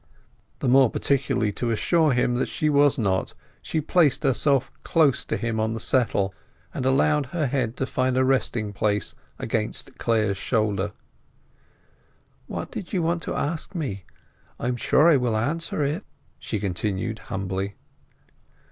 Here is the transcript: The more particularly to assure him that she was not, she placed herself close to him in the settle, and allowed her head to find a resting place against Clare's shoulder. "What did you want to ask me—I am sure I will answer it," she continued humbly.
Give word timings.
The 0.61 0.67
more 0.67 0.89
particularly 0.89 1.51
to 1.51 1.69
assure 1.69 2.11
him 2.11 2.33
that 2.37 2.47
she 2.47 2.71
was 2.71 2.97
not, 2.97 3.35
she 3.61 3.79
placed 3.79 4.23
herself 4.23 4.71
close 4.81 5.23
to 5.25 5.37
him 5.37 5.59
in 5.59 5.75
the 5.75 5.79
settle, 5.79 6.33
and 6.73 6.87
allowed 6.87 7.27
her 7.27 7.45
head 7.45 7.77
to 7.77 7.85
find 7.85 8.17
a 8.17 8.23
resting 8.25 8.73
place 8.73 9.13
against 9.37 9.99
Clare's 9.99 10.37
shoulder. 10.37 10.93
"What 12.47 12.71
did 12.71 12.93
you 12.93 13.03
want 13.03 13.21
to 13.25 13.35
ask 13.35 13.75
me—I 13.75 14.69
am 14.69 14.75
sure 14.75 15.07
I 15.07 15.17
will 15.17 15.37
answer 15.37 15.83
it," 15.83 16.03
she 16.39 16.59
continued 16.59 17.19
humbly. 17.29 17.75